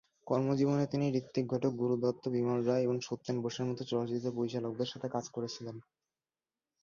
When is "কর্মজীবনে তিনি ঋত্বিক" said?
0.27-1.45